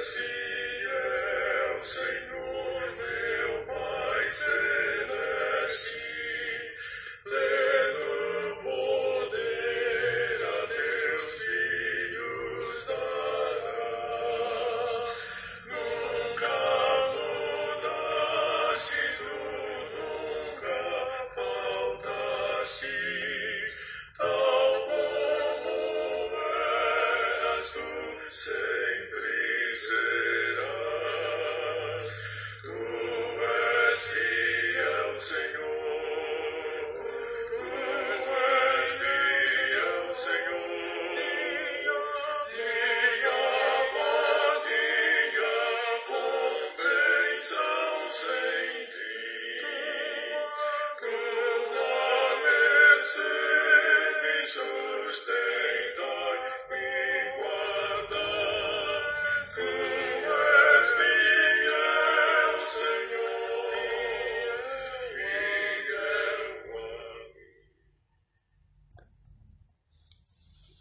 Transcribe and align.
Spirit. 0.00 0.29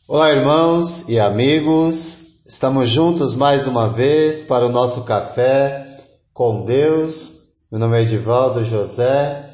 Olá, 0.06 0.32
irmãos 0.32 1.08
e 1.08 1.18
amigos. 1.18 2.42
Estamos 2.46 2.90
juntos 2.90 3.34
mais 3.34 3.66
uma 3.66 3.88
vez 3.88 4.44
para 4.44 4.66
o 4.66 4.70
nosso 4.70 5.06
café 5.06 5.88
com 6.34 6.66
Deus. 6.66 7.54
Meu 7.72 7.80
nome 7.80 7.98
é 7.98 8.02
Edivaldo 8.02 8.62
José 8.66 9.50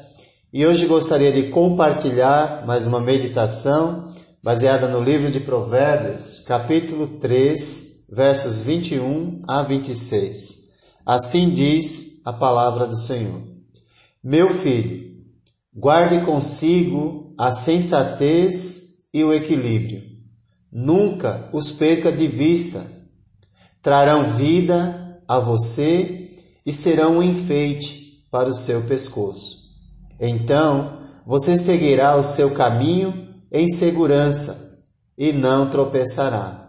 e 0.52 0.66
hoje 0.66 0.84
gostaria 0.86 1.30
de 1.30 1.44
compartilhar 1.50 2.66
mais 2.66 2.84
uma 2.88 3.00
meditação 3.00 4.08
baseada 4.42 4.88
no 4.88 5.00
livro 5.00 5.30
de 5.30 5.38
Provérbios, 5.38 6.40
capítulo 6.40 7.06
3, 7.06 7.95
versos 8.10 8.58
21 8.58 9.42
a 9.46 9.62
26. 9.62 10.72
Assim 11.04 11.50
diz 11.50 12.22
a 12.24 12.32
palavra 12.32 12.86
do 12.86 12.96
Senhor: 12.96 13.42
Meu 14.22 14.50
filho, 14.50 15.16
guarde 15.74 16.24
consigo 16.24 17.34
a 17.38 17.52
sensatez 17.52 19.06
e 19.12 19.22
o 19.22 19.32
equilíbrio 19.32 20.16
nunca 20.76 21.48
os 21.54 21.70
perca 21.70 22.12
de 22.12 22.26
vista. 22.26 22.84
Trarão 23.82 24.30
vida 24.30 25.22
a 25.26 25.38
você 25.38 26.34
e 26.66 26.72
serão 26.72 27.18
um 27.18 27.22
enfeite 27.22 28.26
para 28.30 28.50
o 28.50 28.54
seu 28.54 28.82
pescoço. 28.82 29.70
Então 30.20 31.00
você 31.26 31.56
seguirá 31.56 32.14
o 32.16 32.22
seu 32.22 32.50
caminho 32.52 33.34
em 33.50 33.68
segurança 33.68 34.84
e 35.16 35.32
não 35.32 35.70
tropeçará. 35.70 36.65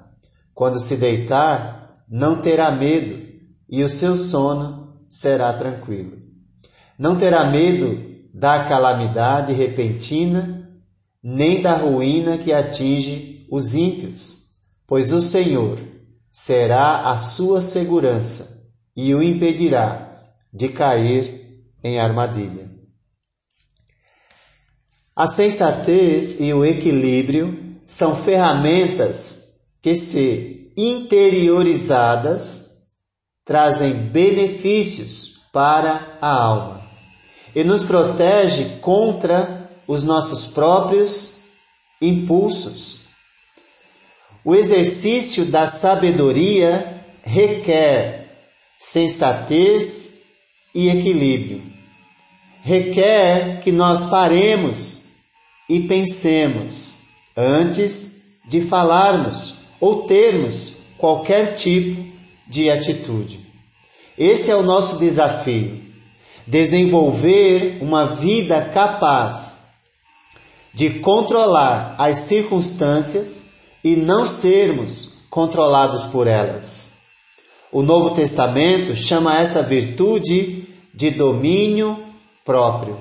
Quando 0.57 0.79
se 0.79 0.97
deitar, 0.97 2.03
não 2.09 2.41
terá 2.41 2.71
medo 2.71 3.23
e 3.69 3.83
o 3.83 3.87
seu 3.87 4.15
sono 4.15 5.05
será 5.07 5.53
tranquilo. 5.53 6.17
Não 6.97 7.15
terá 7.15 7.45
medo 7.45 8.25
da 8.33 8.63
calamidade 8.63 9.53
repentina, 9.53 10.67
nem 11.21 11.61
da 11.61 11.75
ruína 11.75 12.39
que 12.39 12.51
atinge 12.51 13.45
os 13.51 13.75
ímpios, 13.75 14.55
pois 14.87 15.13
o 15.13 15.21
Senhor 15.21 15.77
será 16.31 17.11
a 17.11 17.19
sua 17.19 17.61
segurança 17.61 18.67
e 18.95 19.13
o 19.13 19.21
impedirá 19.21 20.11
de 20.51 20.69
cair 20.69 21.61
em 21.83 21.99
armadilha. 21.99 22.67
A 25.15 25.27
sensatez 25.27 26.39
e 26.39 26.51
o 26.51 26.65
equilíbrio 26.65 27.77
são 27.85 28.15
ferramentas 28.15 29.46
que, 29.87 29.95
se 29.95 30.73
interiorizadas, 30.75 32.87
trazem 33.45 33.93
benefícios 33.93 35.43
para 35.53 36.17
a 36.19 36.27
alma 36.27 36.81
e 37.55 37.63
nos 37.63 37.85
protege 37.85 38.79
contra 38.81 39.71
os 39.87 40.03
nossos 40.03 40.47
próprios 40.47 41.37
impulsos 42.01 43.03
o 44.43 44.53
exercício 44.53 45.45
da 45.45 45.65
sabedoria 45.65 47.01
requer 47.23 48.27
sensatez 48.77 50.23
e 50.75 50.89
equilíbrio. 50.89 51.63
Requer 52.61 53.61
que 53.61 53.71
nós 53.71 54.09
paremos 54.09 55.03
e 55.69 55.79
pensemos 55.79 56.97
antes 57.37 58.17
de 58.49 58.61
falarmos 58.61 59.56
ou 59.79 60.03
termos 60.03 60.73
qualquer 60.97 61.55
tipo 61.55 62.03
de 62.47 62.69
atitude. 62.69 63.39
Esse 64.17 64.49
é 64.49 64.55
o 64.55 64.63
nosso 64.63 64.97
desafio: 64.97 65.79
desenvolver 66.45 67.77
uma 67.81 68.05
vida 68.05 68.61
capaz 68.61 69.67
de 70.73 70.91
controlar 70.91 71.95
as 71.97 72.19
circunstâncias 72.19 73.47
e 73.83 73.95
não 73.95 74.25
sermos 74.25 75.13
controlados 75.29 76.05
por 76.05 76.27
elas. 76.27 76.93
O 77.71 77.81
Novo 77.81 78.15
Testamento 78.15 78.95
chama 78.95 79.37
essa 79.39 79.61
virtude 79.61 80.65
de 80.93 81.11
domínio 81.11 81.99
próprio. 82.43 82.97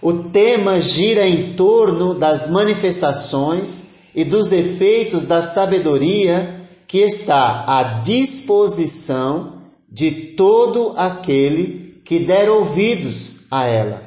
O 0.00 0.12
tema 0.12 0.80
gira 0.80 1.26
em 1.26 1.54
torno 1.54 2.14
das 2.14 2.46
manifestações 2.46 3.97
e 4.18 4.24
dos 4.24 4.50
efeitos 4.50 5.26
da 5.26 5.40
sabedoria 5.40 6.66
que 6.88 6.98
está 6.98 7.64
à 7.68 7.82
disposição 8.02 9.62
de 9.88 10.10
todo 10.10 10.94
aquele 10.96 12.02
que 12.04 12.18
der 12.18 12.50
ouvidos 12.50 13.46
a 13.48 13.64
ela. 13.64 14.02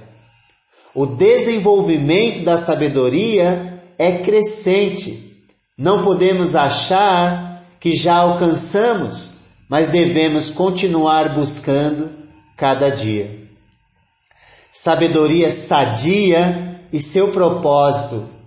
O 0.94 1.06
desenvolvimento 1.06 2.44
da 2.44 2.58
sabedoria 2.58 3.82
é 3.98 4.18
crescente 4.18 5.32
não 5.78 6.04
podemos 6.04 6.56
achar 6.56 7.64
que 7.80 7.96
já 7.96 8.18
alcançamos, 8.18 9.36
mas 9.70 9.90
devemos 9.90 10.50
continuar 10.50 11.34
buscando 11.34 12.12
cada 12.58 12.90
dia. 12.90 13.48
Sabedoria 14.74 15.50
sadia 15.50 16.82
e 16.92 17.00
seu 17.00 17.32
propósito 17.32 18.41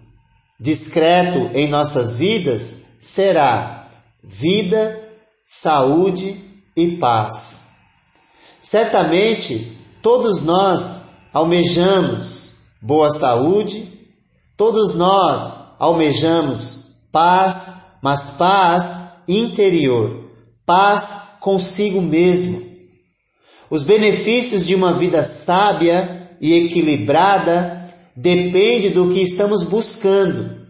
discreto 0.65 1.51
em 1.53 1.69
nossas 1.69 2.17
vidas 2.17 2.97
será 2.99 3.87
vida, 4.23 4.99
saúde 5.45 6.43
e 6.75 6.93
paz. 6.93 7.81
Certamente 8.63 9.77
todos 10.01 10.43
nós 10.43 11.05
almejamos 11.35 12.55
boa 12.81 13.11
saúde, 13.11 14.09
todos 14.57 14.95
nós 14.95 15.61
almejamos 15.79 16.97
paz, 17.13 17.99
mas 18.03 18.31
paz 18.31 19.01
interior, 19.29 20.31
paz 20.65 21.37
consigo 21.41 22.01
mesmo. 22.01 22.65
Os 23.69 23.83
benefícios 23.83 24.65
de 24.65 24.75
uma 24.75 24.95
vida 24.95 25.23
sábia 25.23 26.35
e 26.41 26.55
equilibrada 26.55 27.84
dependem 28.17 28.91
do 28.91 29.13
que 29.13 29.21
estamos 29.21 29.65
buscando. 29.65 30.65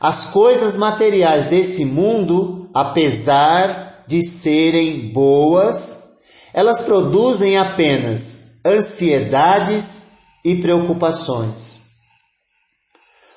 As 0.00 0.26
coisas 0.26 0.74
materiais 0.74 1.44
desse 1.44 1.84
mundo, 1.84 2.70
apesar 2.74 4.04
de 4.06 4.22
serem 4.22 5.08
boas, 5.12 6.04
elas 6.52 6.80
produzem 6.80 7.56
apenas 7.56 8.60
ansiedades 8.64 10.06
e 10.44 10.56
preocupações. 10.56 11.86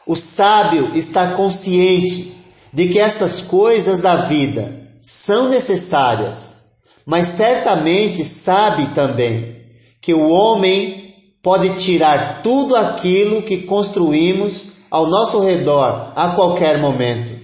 O 0.06 0.16
sábio 0.16 0.96
está 0.96 1.32
consciente 1.32 2.36
de 2.74 2.90
que 2.90 3.00
essas 3.00 3.42
coisas 3.42 4.00
da 4.00 4.28
vida 4.28 4.92
são 5.00 5.50
necessárias, 5.50 6.74
mas 7.06 7.28
certamente 7.28 8.24
sabe 8.24 8.88
também 8.94 9.66
que 10.02 10.14
o 10.14 10.30
homem 10.30 11.09
pode 11.42 11.80
tirar 11.80 12.42
tudo 12.42 12.76
aquilo 12.76 13.42
que 13.42 13.60
construímos 13.60 14.74
ao 14.90 15.08
nosso 15.08 15.40
redor 15.40 16.12
a 16.16 16.30
qualquer 16.30 16.80
momento. 16.80 17.40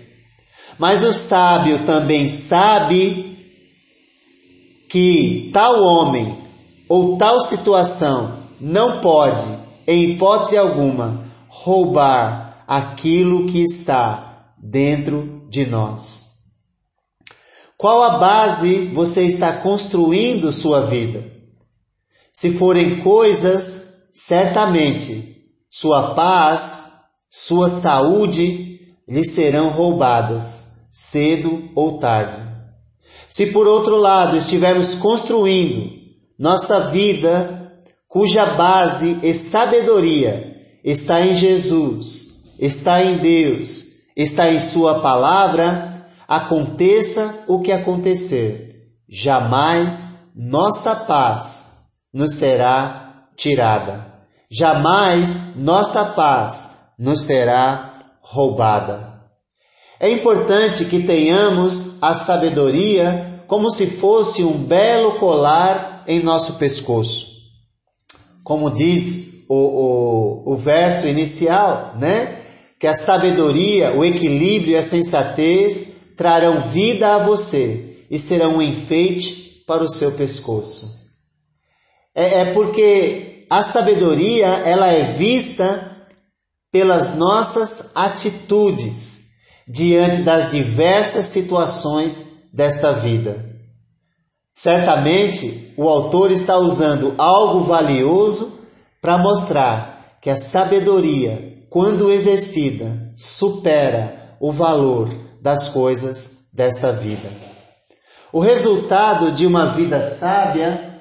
Mas 0.77 1.03
o 1.03 1.13
sábio 1.13 1.85
também 1.85 2.27
sabe 2.27 3.37
que 4.89 5.49
tal 5.53 5.81
homem 5.83 6.37
ou 6.87 7.17
tal 7.17 7.39
situação 7.41 8.37
não 8.59 8.99
pode, 9.01 9.45
em 9.87 10.11
hipótese 10.11 10.57
alguma, 10.57 11.23
roubar 11.47 12.63
aquilo 12.67 13.45
que 13.47 13.63
está 13.63 14.53
dentro 14.57 15.47
de 15.49 15.65
nós. 15.65 16.25
Qual 17.77 18.03
a 18.03 18.17
base 18.17 18.85
você 18.93 19.25
está 19.25 19.53
construindo 19.53 20.51
sua 20.51 20.81
vida? 20.81 21.34
Se 22.35 22.51
forem 22.51 22.99
coisas, 22.99 24.09
certamente 24.13 25.37
sua 25.69 26.13
paz, 26.13 26.87
sua 27.31 27.69
saúde 27.69 28.97
lhe 29.07 29.23
serão 29.23 29.69
roubadas, 29.69 30.87
cedo 30.91 31.69
ou 31.73 31.97
tarde. 31.97 32.41
Se 33.29 33.47
por 33.47 33.67
outro 33.67 33.95
lado 33.95 34.35
estivermos 34.35 34.95
construindo 34.95 35.93
nossa 36.37 36.91
vida, 36.91 37.73
cuja 38.05 38.45
base 38.45 39.17
e 39.23 39.33
sabedoria 39.33 40.57
está 40.83 41.21
em 41.21 41.33
Jesus, 41.35 42.53
está 42.59 43.01
em 43.01 43.17
Deus, 43.17 43.85
está 44.15 44.51
em 44.51 44.59
Sua 44.59 44.99
palavra, 44.99 46.09
aconteça 46.27 47.45
o 47.47 47.61
que 47.61 47.71
acontecer, 47.71 48.91
jamais 49.07 50.31
nossa 50.35 50.95
paz 50.95 51.64
nos 52.15 52.35
será 52.35 53.27
tirada. 53.35 54.05
Jamais 54.49 55.57
nossa 55.57 56.05
paz 56.05 56.93
nos 56.97 57.23
será 57.23 57.93
roubada. 58.21 59.19
É 59.99 60.09
importante 60.09 60.85
que 60.85 61.03
tenhamos 61.03 62.01
a 62.01 62.13
sabedoria 62.13 63.43
como 63.47 63.69
se 63.69 63.87
fosse 63.87 64.45
um 64.45 64.53
belo 64.53 65.15
colar 65.15 66.05
em 66.07 66.21
nosso 66.21 66.53
pescoço. 66.53 67.27
Como 68.45 68.71
diz 68.71 69.43
o, 69.49 69.55
o, 70.45 70.53
o 70.53 70.55
verso 70.55 71.07
inicial, 71.07 71.95
né? 71.97 72.39
Que 72.79 72.87
a 72.87 72.93
sabedoria, 72.93 73.91
o 73.91 74.05
equilíbrio 74.05 74.71
e 74.71 74.77
a 74.77 74.83
sensatez 74.83 76.13
trarão 76.15 76.61
vida 76.61 77.15
a 77.15 77.19
você 77.19 78.05
e 78.09 78.17
serão 78.17 78.57
um 78.57 78.61
enfeite 78.61 79.63
para 79.67 79.83
o 79.83 79.89
seu 79.89 80.13
pescoço. 80.13 81.04
É, 82.15 82.39
é 82.39 82.53
porque 82.53 83.45
a 83.49 83.61
sabedoria 83.61 84.47
ela 84.47 84.87
é 84.87 85.03
vista 85.13 85.91
pelas 86.71 87.15
nossas 87.15 87.91
atitudes 87.93 89.25
diante 89.67 90.21
das 90.21 90.51
diversas 90.51 91.27
situações 91.27 92.49
desta 92.53 92.93
vida. 92.93 93.53
Certamente 94.53 95.73
o 95.77 95.89
autor 95.89 96.31
está 96.31 96.57
usando 96.57 97.13
algo 97.17 97.63
valioso 97.63 98.59
para 99.01 99.17
mostrar 99.17 100.17
que 100.21 100.29
a 100.29 100.37
sabedoria, 100.37 101.65
quando 101.69 102.11
exercida, 102.11 103.11
supera 103.15 104.37
o 104.39 104.51
valor 104.51 105.09
das 105.41 105.67
coisas 105.67 106.49
desta 106.53 106.91
vida. 106.91 107.29
O 108.31 108.39
resultado 108.39 109.31
de 109.31 109.45
uma 109.45 109.73
vida 109.73 110.01
sábia, 110.01 110.94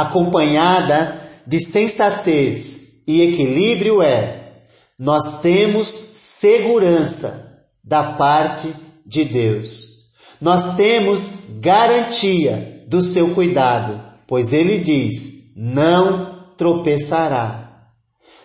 acompanhada 0.00 1.20
de 1.46 1.60
sensatez 1.60 3.02
e 3.06 3.22
equilíbrio, 3.22 4.02
é: 4.02 4.52
nós 4.98 5.40
temos 5.40 5.88
segurança 5.88 7.64
da 7.82 8.12
parte 8.12 8.72
de 9.06 9.24
Deus. 9.24 9.98
Nós 10.40 10.76
temos 10.76 11.20
garantia 11.60 12.84
do 12.86 13.02
seu 13.02 13.34
cuidado, 13.34 14.00
pois 14.26 14.52
ele 14.52 14.78
diz: 14.78 15.52
não 15.56 16.44
tropeçará. 16.56 17.88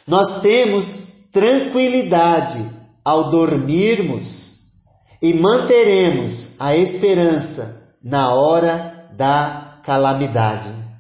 Nós 0.07 0.41
temos 0.41 0.99
tranquilidade 1.31 2.63
ao 3.03 3.29
dormirmos 3.29 4.53
e 5.21 5.33
manteremos 5.33 6.55
a 6.59 6.75
esperança 6.75 7.95
na 8.03 8.33
hora 8.33 9.09
da 9.15 9.79
calamidade. 9.83 10.92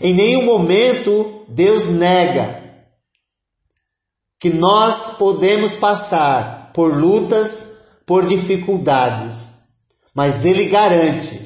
Em 0.00 0.14
nenhum 0.14 0.44
momento 0.44 1.44
Deus 1.48 1.86
nega 1.86 2.62
que 4.40 4.50
nós 4.50 5.16
podemos 5.16 5.72
passar 5.76 6.70
por 6.74 6.94
lutas, 6.94 7.78
por 8.04 8.26
dificuldades, 8.26 9.50
mas 10.14 10.44
ele 10.44 10.66
garante 10.66 11.40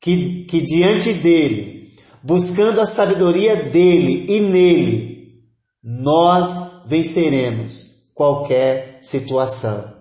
que, 0.00 0.44
que 0.44 0.60
diante 0.62 1.12
dele, 1.12 1.92
buscando 2.22 2.80
a 2.80 2.86
sabedoria 2.86 3.56
dele 3.56 4.24
e 4.28 4.40
nele, 4.40 5.42
nós 5.82 6.86
venceremos 6.86 8.04
qualquer 8.14 8.98
situação. 9.02 9.92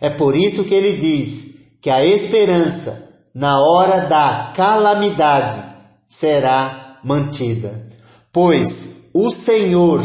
É 0.00 0.08
por 0.08 0.34
isso 0.34 0.64
que 0.64 0.74
ele 0.74 0.96
diz 0.96 1.76
que 1.82 1.90
a 1.90 2.04
esperança 2.04 3.20
na 3.34 3.60
hora 3.60 4.06
da 4.06 4.52
calamidade 4.56 5.69
será 6.10 6.98
mantida, 7.04 7.86
pois 8.32 9.10
o 9.14 9.30
Senhor 9.30 10.02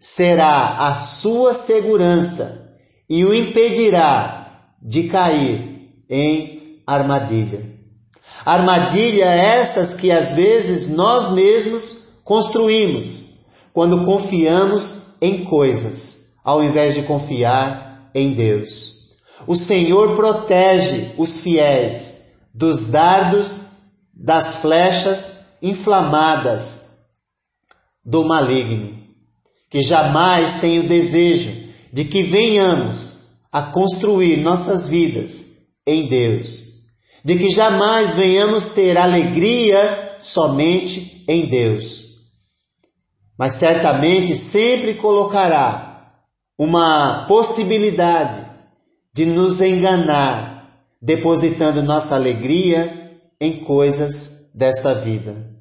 será 0.00 0.88
a 0.88 0.94
sua 0.94 1.52
segurança 1.52 2.74
e 3.08 3.22
o 3.22 3.34
impedirá 3.34 4.70
de 4.80 5.04
cair 5.04 6.04
em 6.08 6.82
armadilha. 6.86 7.70
Armadilha 8.46 9.26
essas 9.26 9.92
que 9.94 10.10
às 10.10 10.32
vezes 10.32 10.88
nós 10.88 11.30
mesmos 11.30 11.98
construímos 12.24 13.42
quando 13.74 14.06
confiamos 14.06 15.16
em 15.20 15.44
coisas, 15.44 16.36
ao 16.42 16.64
invés 16.64 16.94
de 16.94 17.02
confiar 17.02 18.10
em 18.14 18.32
Deus. 18.32 19.10
O 19.46 19.54
Senhor 19.54 20.16
protege 20.16 21.10
os 21.18 21.40
fiéis 21.40 22.38
dos 22.54 22.88
dardos, 22.88 23.72
das 24.14 24.56
flechas 24.56 25.41
inflamadas 25.62 26.98
do 28.04 28.24
maligno, 28.24 28.98
que 29.70 29.80
jamais 29.80 30.60
tem 30.60 30.80
o 30.80 30.88
desejo 30.88 31.70
de 31.92 32.04
que 32.04 32.22
venhamos 32.24 33.38
a 33.50 33.62
construir 33.62 34.38
nossas 34.38 34.88
vidas 34.88 35.68
em 35.86 36.06
Deus, 36.08 36.64
de 37.24 37.38
que 37.38 37.50
jamais 37.50 38.14
venhamos 38.14 38.68
ter 38.70 38.98
alegria 38.98 40.16
somente 40.18 41.24
em 41.28 41.46
Deus. 41.46 42.12
Mas 43.38 43.54
certamente 43.54 44.34
sempre 44.36 44.94
colocará 44.94 46.12
uma 46.58 47.24
possibilidade 47.26 48.44
de 49.12 49.26
nos 49.26 49.60
enganar, 49.60 50.86
depositando 51.00 51.82
nossa 51.82 52.14
alegria 52.14 53.20
em 53.40 53.58
coisas 53.64 54.52
desta 54.54 54.94
vida. 54.94 55.51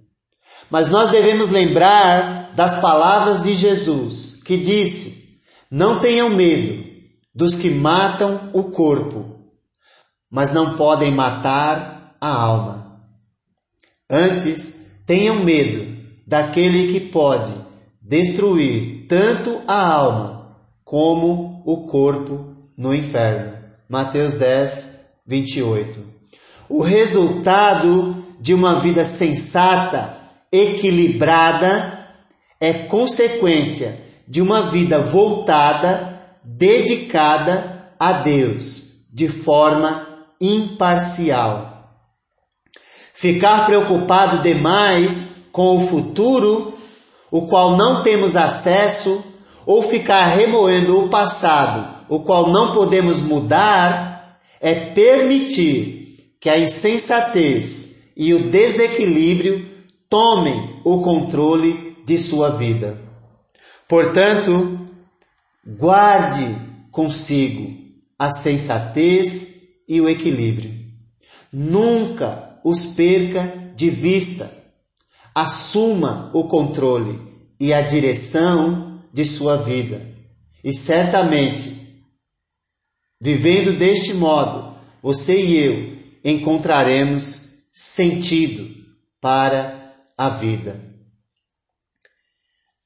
Mas 0.71 0.87
nós 0.87 1.11
devemos 1.11 1.49
lembrar 1.49 2.51
das 2.55 2.79
palavras 2.79 3.43
de 3.43 3.55
Jesus, 3.55 4.41
que 4.43 4.57
disse: 4.57 5.41
Não 5.69 5.99
tenham 5.99 6.29
medo 6.29 6.89
dos 7.35 7.55
que 7.55 7.69
matam 7.69 8.49
o 8.53 8.71
corpo, 8.71 9.51
mas 10.29 10.53
não 10.53 10.77
podem 10.77 11.11
matar 11.11 12.15
a 12.21 12.29
alma. 12.29 13.01
Antes, 14.09 15.01
tenham 15.05 15.43
medo 15.43 15.97
daquele 16.25 16.93
que 16.93 16.99
pode 16.99 17.53
destruir 18.01 19.07
tanto 19.07 19.61
a 19.67 19.87
alma 19.87 20.57
como 20.83 21.61
o 21.65 21.87
corpo 21.87 22.55
no 22.77 22.93
inferno. 22.93 23.57
Mateus 23.89 24.35
10, 24.35 25.05
28. 25.27 25.99
O 26.69 26.81
resultado 26.81 28.25
de 28.39 28.53
uma 28.53 28.79
vida 28.79 29.03
sensata, 29.03 30.20
equilibrada, 30.51 32.07
é 32.59 32.73
consequência 32.73 33.97
de 34.27 34.41
uma 34.41 34.69
vida 34.69 34.99
voltada, 34.99 36.21
dedicada 36.43 37.93
a 37.99 38.11
Deus, 38.13 39.05
de 39.11 39.27
forma 39.27 40.07
imparcial. 40.39 41.89
Ficar 43.13 43.65
preocupado 43.65 44.39
demais 44.39 45.47
com 45.51 45.77
o 45.77 45.87
futuro, 45.87 46.73
o 47.29 47.47
qual 47.47 47.77
não 47.77 48.03
temos 48.03 48.35
acesso, 48.35 49.23
ou 49.65 49.83
ficar 49.83 50.27
remoendo 50.27 51.05
o 51.05 51.09
passado, 51.09 52.05
o 52.09 52.21
qual 52.21 52.51
não 52.51 52.73
podemos 52.73 53.19
mudar, 53.21 54.39
é 54.59 54.73
permitir 54.73 56.35
que 56.39 56.49
a 56.49 56.57
insensatez 56.57 58.11
e 58.17 58.33
o 58.33 58.39
desequilíbrio 58.39 59.70
tomem 60.11 60.81
o 60.83 61.01
controle 61.01 61.95
de 62.05 62.19
sua 62.19 62.49
vida. 62.49 63.01
Portanto, 63.87 64.77
guarde 65.65 66.53
consigo 66.91 67.73
a 68.19 68.29
sensatez 68.29 69.61
e 69.87 70.01
o 70.01 70.09
equilíbrio. 70.09 70.69
Nunca 71.51 72.59
os 72.61 72.87
perca 72.87 73.73
de 73.73 73.89
vista. 73.89 74.51
Assuma 75.33 76.29
o 76.33 76.49
controle 76.49 77.17
e 77.57 77.73
a 77.73 77.79
direção 77.79 79.01
de 79.13 79.23
sua 79.23 79.55
vida. 79.55 80.05
E 80.61 80.73
certamente, 80.73 82.03
vivendo 83.19 83.79
deste 83.79 84.13
modo, 84.13 84.75
você 85.01 85.39
e 85.39 85.57
eu 85.57 85.97
encontraremos 86.23 87.63
sentido 87.71 88.69
para 89.21 89.80
a 90.21 90.29
vida. 90.29 90.79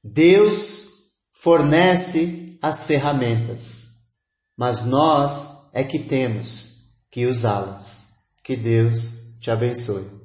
Deus 0.02 1.10
fornece 1.34 2.58
as 2.62 2.86
ferramentas, 2.86 4.06
mas 4.56 4.86
nós 4.86 5.68
é 5.74 5.84
que 5.84 5.98
temos 5.98 6.96
que 7.10 7.26
usá-las. 7.26 8.24
Que 8.42 8.56
Deus 8.56 9.36
te 9.38 9.50
abençoe. 9.50 10.15